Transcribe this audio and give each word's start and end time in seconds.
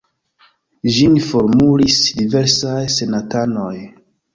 Ĝin 0.95 1.19
formulis 1.27 2.01
diversaj 2.19 2.83
senatanoj. 2.99 3.75